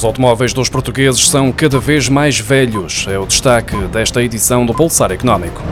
Os 0.00 0.04
automóveis 0.06 0.54
dos 0.54 0.70
portugueses 0.70 1.28
são 1.28 1.52
cada 1.52 1.78
vez 1.78 2.08
mais 2.08 2.40
velhos. 2.40 3.04
É 3.06 3.18
o 3.18 3.26
destaque 3.26 3.76
desta 3.88 4.22
edição 4.22 4.64
do 4.64 4.72
Pulsar 4.72 5.12
Económico. 5.12 5.62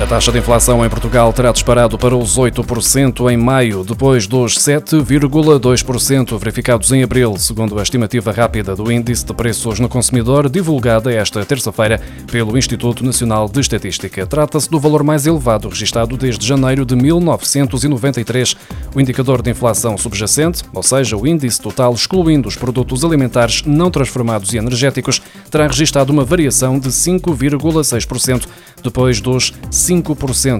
A 0.00 0.06
taxa 0.06 0.32
de 0.32 0.38
inflação 0.38 0.84
em 0.84 0.88
Portugal 0.90 1.32
terá 1.32 1.52
disparado 1.52 1.96
para 1.96 2.16
os 2.16 2.36
8% 2.36 3.32
em 3.32 3.36
maio, 3.36 3.84
depois 3.84 4.26
dos 4.26 4.58
7,2% 4.58 6.36
verificados 6.36 6.90
em 6.90 7.02
abril, 7.04 7.36
segundo 7.38 7.78
a 7.78 7.82
estimativa 7.82 8.32
rápida 8.32 8.74
do 8.74 8.90
Índice 8.90 9.24
de 9.24 9.32
Preços 9.32 9.78
no 9.78 9.88
Consumidor, 9.88 10.50
divulgada 10.50 11.12
esta 11.12 11.44
terça-feira 11.44 12.00
pelo 12.30 12.58
Instituto 12.58 13.04
Nacional 13.04 13.48
de 13.48 13.60
Estatística. 13.60 14.26
Trata-se 14.26 14.68
do 14.68 14.80
valor 14.80 15.04
mais 15.04 15.26
elevado 15.26 15.68
registrado 15.68 16.16
desde 16.16 16.44
janeiro 16.44 16.84
de 16.84 16.96
1993. 16.96 18.56
O 18.94 19.00
indicador 19.00 19.42
de 19.42 19.52
inflação 19.52 19.96
subjacente, 19.96 20.64
ou 20.74 20.82
seja, 20.82 21.16
o 21.16 21.26
índice 21.26 21.60
total 21.60 21.94
excluindo 21.94 22.48
os 22.48 22.56
produtos 22.56 23.04
alimentares 23.04 23.62
não 23.64 23.92
transformados 23.92 24.52
e 24.52 24.58
energéticos, 24.58 25.22
terá 25.50 25.68
registrado 25.68 26.12
uma 26.12 26.24
variação 26.24 26.80
de 26.80 26.88
5,6%, 26.88 28.46
depois 28.82 29.20
dos 29.20 29.54
5% 29.70 29.93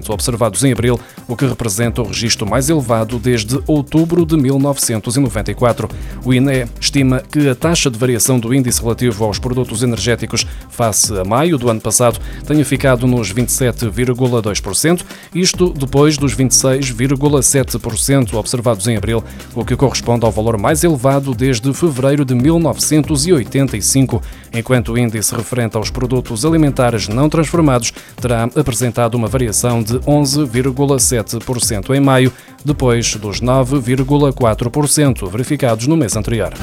observados 0.09 0.63
em 0.63 0.71
abril, 0.71 0.99
o 1.27 1.35
que 1.35 1.45
representa 1.45 2.01
o 2.01 2.07
registro 2.07 2.47
mais 2.47 2.69
elevado 2.69 3.19
desde 3.19 3.59
outubro 3.67 4.25
de 4.25 4.37
1994. 4.37 5.89
O 6.23 6.33
INE 6.33 6.65
estima 6.79 7.21
que 7.31 7.49
a 7.49 7.55
taxa 7.55 7.89
de 7.89 7.97
variação 7.97 8.39
do 8.39 8.53
índice 8.53 8.81
relativo 8.81 9.23
aos 9.23 9.39
produtos 9.39 9.83
energéticos 9.83 10.45
face 10.69 11.17
a 11.17 11.23
maio 11.23 11.57
do 11.57 11.69
ano 11.69 11.81
passado 11.81 12.19
tenha 12.45 12.63
ficado 12.63 13.07
nos 13.07 13.33
27,2%, 13.33 15.03
isto 15.33 15.73
depois 15.73 16.17
dos 16.17 16.35
26,7% 16.35 18.33
observados 18.33 18.87
em 18.87 18.97
abril, 18.97 19.23
o 19.53 19.65
que 19.65 19.75
corresponde 19.75 20.25
ao 20.25 20.31
valor 20.31 20.57
mais 20.57 20.83
elevado 20.83 21.33
desde 21.33 21.73
fevereiro 21.73 22.23
de 22.23 22.35
1985, 22.35 24.21
enquanto 24.53 24.93
o 24.93 24.97
índice 24.97 25.35
referente 25.35 25.77
aos 25.77 25.89
produtos 25.89 26.45
alimentares 26.45 27.07
não 27.07 27.29
transformados 27.29 27.91
terá 28.19 28.43
apresentado 28.43 29.14
uma 29.15 29.27
variação 29.27 29.81
de 29.81 29.99
11,7% 29.99 31.95
em 31.95 31.99
maio, 31.99 32.31
depois 32.63 33.15
dos 33.15 33.41
9,4% 33.41 35.29
verificados 35.29 35.87
no 35.87 35.97
mês 35.97 36.15
anterior. 36.15 36.53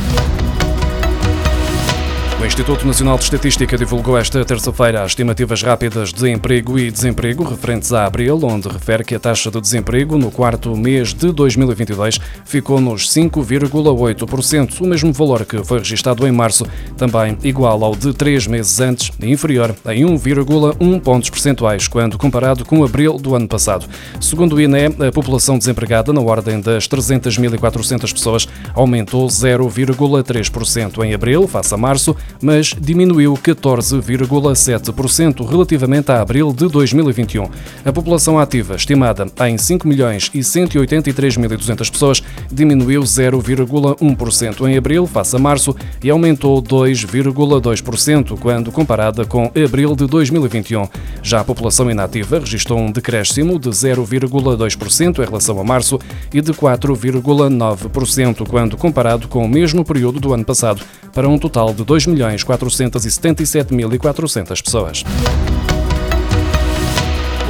O 2.42 2.44
Instituto 2.44 2.84
Nacional 2.84 3.16
de 3.18 3.22
Estatística 3.22 3.78
divulgou 3.78 4.18
esta 4.18 4.44
terça-feira 4.44 5.04
as 5.04 5.12
estimativas 5.12 5.62
rápidas 5.62 6.12
de 6.12 6.28
emprego 6.28 6.76
e 6.76 6.90
desemprego 6.90 7.44
referentes 7.44 7.92
a 7.92 8.04
abril, 8.04 8.40
onde 8.42 8.66
refere 8.66 9.04
que 9.04 9.14
a 9.14 9.20
taxa 9.20 9.48
de 9.48 9.60
desemprego 9.60 10.18
no 10.18 10.28
quarto 10.28 10.76
mês 10.76 11.14
de 11.14 11.30
2022 11.30 12.18
ficou 12.44 12.80
nos 12.80 13.08
5,8%, 13.08 14.80
o 14.80 14.86
mesmo 14.88 15.12
valor 15.12 15.44
que 15.44 15.62
foi 15.62 15.78
registado 15.78 16.26
em 16.26 16.32
março, 16.32 16.66
também 16.96 17.38
igual 17.44 17.84
ao 17.84 17.94
de 17.94 18.12
três 18.12 18.44
meses 18.48 18.80
antes 18.80 19.12
e 19.20 19.30
inferior 19.30 19.76
em 19.86 20.04
1,1 20.04 21.00
pontos 21.00 21.30
percentuais 21.30 21.86
quando 21.86 22.18
comparado 22.18 22.64
com 22.64 22.82
abril 22.82 23.18
do 23.18 23.36
ano 23.36 23.46
passado. 23.46 23.86
Segundo 24.20 24.56
o 24.56 24.60
INE, 24.60 24.86
a 24.86 25.12
população 25.12 25.56
desempregada, 25.56 26.12
na 26.12 26.20
ordem 26.20 26.60
das 26.60 26.88
300.400 26.88 28.12
pessoas, 28.12 28.48
aumentou 28.74 29.28
0,3% 29.28 31.04
em 31.04 31.14
abril, 31.14 31.46
face 31.46 31.72
a 31.72 31.76
março, 31.76 32.16
mas 32.40 32.74
diminuiu 32.78 33.34
14,7% 33.34 35.48
relativamente 35.48 36.10
a 36.10 36.20
abril 36.20 36.52
de 36.52 36.68
2021. 36.68 37.48
A 37.84 37.92
população 37.92 38.38
ativa, 38.38 38.74
estimada 38.74 39.26
em 39.48 39.58
5 39.58 39.86
milhões 39.86 40.30
e 40.34 40.40
183.200 40.40 41.90
pessoas, 41.90 42.22
diminuiu 42.50 43.02
0,1% 43.02 44.68
em 44.68 44.76
abril 44.76 45.06
face 45.06 45.36
a 45.36 45.38
março 45.38 45.74
e 46.02 46.10
aumentou 46.10 46.62
2,2% 46.62 48.38
quando 48.38 48.72
comparada 48.72 49.24
com 49.24 49.50
abril 49.64 49.94
de 49.94 50.06
2021. 50.06 50.88
Já 51.22 51.40
a 51.40 51.44
população 51.44 51.90
inativa 51.90 52.38
registrou 52.38 52.78
um 52.78 52.90
decréscimo 52.90 53.58
de 53.58 53.70
0,2% 53.70 55.18
em 55.18 55.24
relação 55.24 55.60
a 55.60 55.64
março 55.64 55.98
e 56.32 56.40
de 56.40 56.52
4,9% 56.52 58.46
quando 58.48 58.76
comparado 58.76 59.28
com 59.28 59.44
o 59.44 59.48
mesmo 59.48 59.84
período 59.84 60.20
do 60.20 60.32
ano 60.32 60.44
passado, 60.44 60.82
para 61.12 61.28
um 61.28 61.38
total 61.38 61.74
de 61.74 61.84
2 61.84 62.06
milhões 62.06 62.21
477.400 62.22 64.62
pessoas. 64.62 65.04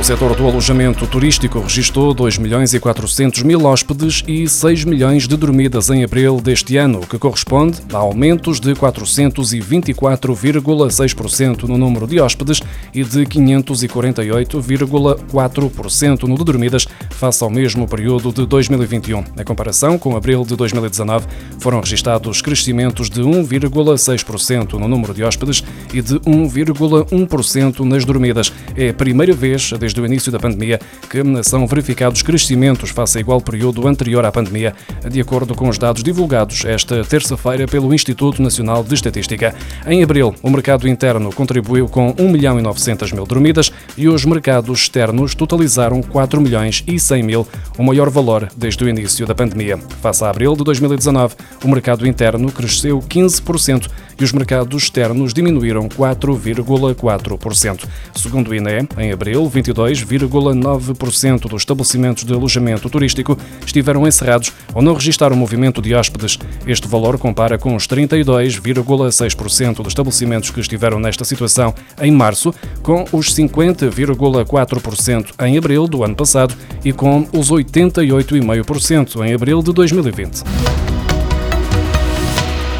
O 0.03 0.05
setor 0.05 0.35
do 0.35 0.49
alojamento 0.49 1.07
turístico 1.07 1.61
registrou 1.61 2.13
2 2.13 2.37
milhões 2.37 2.75
e 2.75 2.81
400 2.81 3.45
mil 3.45 3.65
hóspedes 3.65 4.25
e 4.27 4.49
6 4.49 4.83
milhões 4.83 5.29
de 5.29 5.37
dormidas 5.37 5.91
em 5.91 6.03
abril 6.03 6.41
deste 6.41 6.77
ano, 6.77 6.99
o 6.99 7.07
que 7.07 7.21
corresponde 7.21 7.79
a 7.93 7.99
aumentos 7.99 8.59
de 8.59 8.75
424,6% 8.75 11.69
no 11.69 11.79
número 11.79 12.09
de 12.09 12.21
hóspedes 12.21 12.61
e 12.93 13.05
de 13.05 13.25
548,4% 13.25 16.25
no 16.25 16.37
de 16.37 16.45
dormidas 16.45 16.89
face 17.11 17.45
ao 17.45 17.51
mesmo 17.51 17.87
período 17.87 18.33
de 18.33 18.45
2021. 18.45 19.23
Na 19.37 19.45
comparação 19.45 19.97
com 19.97 20.17
abril 20.17 20.45
de 20.45 20.57
2019, 20.57 21.29
foram 21.61 21.79
registados 21.79 22.43
crescimentos 22.43 23.09
de 23.09 23.21
1,6% 23.21 24.73
no 24.73 24.89
número 24.89 25.15
de 25.15 25.23
hóspedes 25.23 25.63
e 25.95 26.03
de 26.03 26.19
1,1% 26.19 27.85
nas 27.85 28.05
dormidas. 28.05 28.53
É 28.77 28.89
a 28.89 28.95
primeira 28.95 29.33
vez 29.33 29.73
desde 29.79 29.92
desde 29.93 30.01
o 30.01 30.07
início 30.07 30.33
da 30.33 30.39
pandemia 30.39 30.81
que 31.11 31.23
são 31.43 31.67
verificados 31.67 32.23
crescimentos 32.23 32.91
face 32.91 33.19
a 33.19 33.21
igual 33.21 33.41
período 33.41 33.87
anterior 33.87 34.25
à 34.25 34.33
pandemia, 34.33 34.75
de 35.09 35.21
acordo 35.21 35.55
com 35.55 35.69
os 35.69 35.77
dados 35.77 36.03
divulgados 36.03 36.65
esta 36.65 37.05
terça-feira 37.05 37.67
pelo 37.67 37.93
Instituto 37.93 38.43
Nacional 38.43 38.83
de 38.83 38.95
Estatística. 38.95 39.55
Em 39.87 40.03
abril, 40.03 40.35
o 40.43 40.51
mercado 40.51 40.89
interno 40.89 41.33
contribuiu 41.33 41.89
com 41.89 42.15
1 42.19 42.29
milhão 42.31 42.59
e 42.59 42.63
900 42.63 43.13
mil 43.13 43.27
dormidas 43.27 43.71
e 43.97 44.09
os 44.09 44.25
mercados 44.25 44.81
externos 44.81 45.35
totalizaram 45.35 46.03
4 46.03 46.41
milhões 46.41 46.83
e 46.87 46.99
100 46.99 47.23
mil, 47.23 47.47
o 47.77 47.83
maior 47.83 48.09
valor 48.09 48.49
desde 48.57 48.83
o 48.85 48.89
início 48.89 49.27
da 49.27 49.35
pandemia. 49.35 49.79
Face 50.01 50.25
a 50.25 50.31
abril 50.31 50.57
de 50.57 50.65
2019, 50.65 51.35
o 51.65 51.69
mercado 51.69 52.07
interno 52.07 52.51
cresceu 52.51 52.99
15% 53.01 53.89
e 54.19 54.25
os 54.25 54.33
mercados 54.33 54.85
externos 54.85 55.35
diminuíram 55.35 55.89
4,4%. 55.89 57.85
Segundo 58.15 58.49
o 58.49 58.55
INE, 58.55 58.89
em 58.99 59.13
abril, 59.13 59.49
22,9% 59.91 61.49
dos 61.49 61.63
estabelecimentos 61.63 62.25
de 62.25 62.33
alojamento 62.33 62.89
turístico 62.89 63.37
estiveram 63.65 64.07
encerrados 64.07 64.53
ou 64.75 64.83
não 64.83 64.95
registaram 64.95 65.37
movimento 65.37 65.83
de 65.83 65.95
hóspedes. 65.95 66.39
Este 66.67 66.87
valor 66.87 67.19
compara 67.19 67.59
com 67.59 67.75
os 67.75 67.87
32,6% 67.87 69.77
dos 69.77 69.89
estabelecimentos 69.89 70.51
que 70.51 70.61
estiveram 70.61 70.99
nesta 71.01 71.25
situação 71.25 71.75
em 72.01 72.11
março, 72.11 72.55
com 72.83 73.05
os 73.13 73.35
50,4% 73.35 75.27
em 75.45 75.59
abril 75.59 75.87
do 75.87 76.05
ano 76.05 76.15
passado 76.15 76.55
e 76.85 76.93
com 76.93 77.27
os 77.33 77.51
88,5% 77.51 79.25
em 79.25 79.35
abril 79.35 79.63
de 79.63 79.73
2020. 79.73 80.92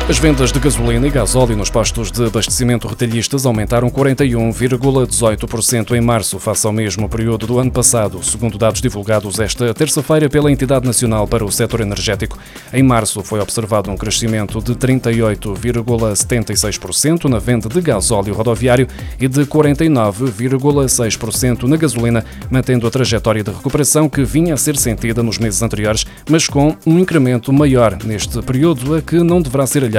As 0.09 0.19
vendas 0.19 0.51
de 0.51 0.59
gasolina 0.59 1.07
e 1.07 1.11
gasóleo 1.11 1.57
nos 1.57 1.71
postos 1.71 2.11
de 2.11 2.27
abastecimento 2.27 2.89
retalhistas 2.89 3.47
aumentaram 3.47 3.89
41,18% 3.89 5.93
em 5.93 6.01
março, 6.01 6.41
face 6.41 6.67
ao 6.67 6.73
mesmo 6.73 7.09
período 7.09 7.47
do 7.47 7.61
ano 7.61 7.71
passado, 7.71 8.21
segundo 8.23 8.59
dados 8.59 8.81
divulgados 8.81 9.39
esta 9.39 9.73
terça-feira 9.73 10.29
pela 10.29 10.51
Entidade 10.51 10.85
Nacional 10.85 11.29
para 11.29 11.45
o 11.45 11.53
Setor 11.53 11.83
Energético. 11.83 12.37
Em 12.75 12.83
março 12.83 13.23
foi 13.23 13.39
observado 13.39 13.93
um 13.93 13.97
crescimento 13.97 14.61
de 14.61 14.75
38,76% 14.75 17.27
na 17.27 17.39
venda 17.39 17.69
de 17.69 17.81
gasóleo 17.81 18.35
rodoviário 18.35 18.89
e 19.21 19.29
de 19.29 19.47
49,6% 19.47 21.63
na 21.63 21.77
gasolina, 21.77 22.25
mantendo 22.51 22.89
a 22.89 22.91
trajetória 22.91 23.45
de 23.45 23.53
recuperação 23.53 24.09
que 24.09 24.25
vinha 24.25 24.55
a 24.55 24.59
ser 24.59 24.77
sentida 24.77 25.23
nos 25.23 25.39
meses 25.39 25.63
anteriores, 25.63 26.05
mas 26.29 26.49
com 26.49 26.77
um 26.85 26.99
incremento 26.99 27.53
maior 27.53 27.97
neste 28.05 28.43
período, 28.43 28.97
a 28.97 29.01
que 29.01 29.23
não 29.23 29.41
deverá 29.41 29.65
ser 29.65 29.85
alheio 29.85 29.93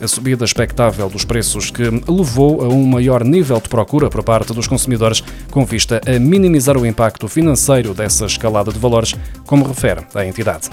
a 0.00 0.06
subida 0.06 0.44
expectável 0.44 1.08
dos 1.08 1.24
preços 1.24 1.70
que 1.70 1.82
levou 2.08 2.62
a 2.62 2.68
um 2.68 2.86
maior 2.86 3.24
nível 3.24 3.60
de 3.60 3.68
procura 3.68 4.08
por 4.08 4.22
parte 4.22 4.52
dos 4.52 4.68
consumidores, 4.68 5.22
com 5.50 5.64
vista 5.64 6.00
a 6.06 6.18
minimizar 6.18 6.76
o 6.76 6.86
impacto 6.86 7.26
financeiro 7.26 7.94
dessa 7.94 8.26
escalada 8.26 8.70
de 8.70 8.78
valores, 8.78 9.14
como 9.46 9.66
refere 9.66 10.02
a 10.14 10.24
entidade. 10.24 10.68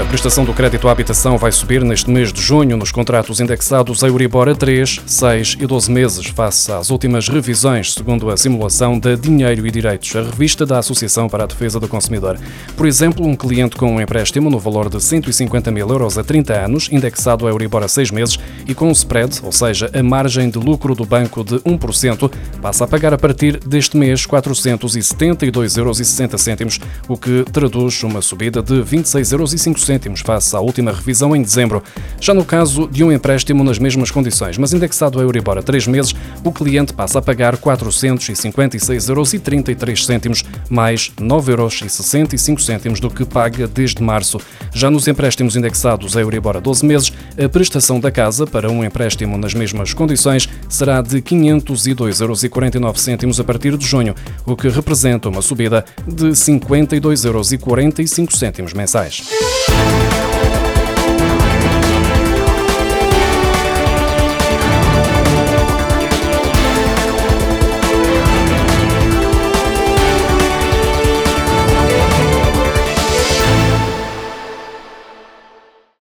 A 0.00 0.04
prestação 0.10 0.46
do 0.46 0.54
crédito 0.54 0.88
à 0.88 0.92
habitação 0.92 1.36
vai 1.36 1.52
subir 1.52 1.84
neste 1.84 2.10
mês 2.10 2.32
de 2.32 2.40
junho 2.40 2.74
nos 2.74 2.90
contratos 2.90 3.38
indexados 3.38 4.02
a 4.02 4.08
Euribor 4.08 4.48
a 4.48 4.54
3, 4.54 5.02
6 5.06 5.58
e 5.60 5.66
12 5.66 5.92
meses, 5.92 6.26
face 6.28 6.72
às 6.72 6.88
últimas 6.88 7.28
revisões, 7.28 7.92
segundo 7.92 8.30
a 8.30 8.36
simulação 8.36 8.98
da 8.98 9.14
Dinheiro 9.14 9.66
e 9.66 9.70
Direitos, 9.70 10.16
a 10.16 10.22
revista 10.22 10.64
da 10.64 10.78
Associação 10.78 11.28
para 11.28 11.44
a 11.44 11.46
Defesa 11.46 11.78
do 11.78 11.86
Consumidor. 11.86 12.38
Por 12.78 12.86
exemplo, 12.86 13.26
um 13.26 13.36
cliente 13.36 13.76
com 13.76 13.94
um 13.94 14.00
empréstimo 14.00 14.48
no 14.48 14.58
valor 14.58 14.88
de 14.88 15.02
150 15.02 15.70
mil 15.70 15.86
euros 15.90 16.16
a 16.16 16.24
30 16.24 16.54
anos, 16.54 16.88
indexado 16.90 17.46
a 17.46 17.50
Euribor 17.50 17.82
a 17.82 17.88
6 17.88 18.10
meses 18.10 18.38
e 18.66 18.74
com 18.74 18.88
um 18.88 18.92
spread, 18.92 19.38
ou 19.42 19.52
seja, 19.52 19.90
a 19.92 20.02
margem 20.02 20.48
de 20.48 20.58
lucro 20.58 20.94
do 20.94 21.04
banco 21.04 21.44
de 21.44 21.56
1%, 21.56 22.32
passa 22.62 22.84
a 22.84 22.88
pagar 22.88 23.12
a 23.12 23.18
partir 23.18 23.58
deste 23.58 23.98
mês 23.98 24.26
472,60 24.26 25.78
euros, 25.78 26.80
o 27.06 27.18
que 27.18 27.44
traduz 27.52 28.02
uma 28.02 28.22
subida 28.22 28.62
de 28.62 28.76
26,05 28.82 29.32
euros 29.32 29.89
cêntimos 29.90 30.20
face 30.20 30.54
à 30.54 30.60
última 30.60 30.92
revisão 30.92 31.34
em 31.34 31.42
dezembro. 31.42 31.82
Já 32.20 32.32
no 32.32 32.44
caso 32.44 32.86
de 32.86 33.02
um 33.02 33.10
empréstimo 33.10 33.64
nas 33.64 33.80
mesmas 33.80 34.08
condições, 34.08 34.56
mas 34.56 34.72
indexado 34.72 35.18
a 35.18 35.22
Euribor 35.22 35.58
a 35.58 35.62
três 35.62 35.88
meses, 35.88 36.14
o 36.44 36.52
cliente 36.52 36.92
passa 36.92 37.18
a 37.18 37.22
pagar 37.22 37.56
456,33 37.56 39.08
euros, 39.08 39.34
mais 40.68 41.10
9,65 41.20 42.84
euros 42.84 43.00
do 43.00 43.10
que 43.10 43.24
paga 43.24 43.66
desde 43.66 44.00
março. 44.00 44.40
Já 44.72 44.88
nos 44.88 45.08
empréstimos 45.08 45.56
indexados 45.56 46.16
a 46.16 46.20
Euribor 46.20 46.56
a 46.56 46.60
12 46.60 46.86
meses, 46.86 47.12
a 47.42 47.48
prestação 47.48 47.98
da 47.98 48.12
casa 48.12 48.46
para 48.46 48.70
um 48.70 48.84
empréstimo 48.84 49.36
nas 49.36 49.54
mesmas 49.54 49.92
condições 49.92 50.48
será 50.68 51.02
de 51.02 51.20
502,49 51.20 52.20
euros 52.20 52.44
a 53.40 53.44
partir 53.44 53.76
de 53.76 53.84
junho, 53.84 54.14
o 54.46 54.54
que 54.54 54.68
representa 54.68 55.28
uma 55.28 55.42
subida 55.42 55.84
de 56.06 56.26
52,45 56.26 58.58
euros 58.58 58.72
mensais. 58.72 59.28
Thank 59.80 60.24
you 60.24 60.29